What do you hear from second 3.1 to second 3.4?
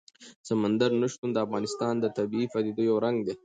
دی.